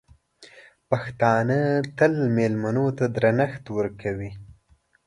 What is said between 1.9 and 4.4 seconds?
تل مېلمنو ته درنښت ورکوي.